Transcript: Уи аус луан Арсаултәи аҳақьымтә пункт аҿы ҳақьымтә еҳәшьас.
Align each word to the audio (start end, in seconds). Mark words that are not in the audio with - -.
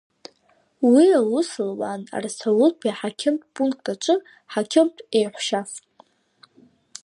Уи 0.91 1.05
аус 1.19 1.49
луан 1.67 2.01
Арсаултәи 2.15 2.89
аҳақьымтә 2.93 3.45
пункт 3.53 3.85
аҿы 3.93 4.15
ҳақьымтә 4.53 5.01
еҳәшьас. 5.19 5.71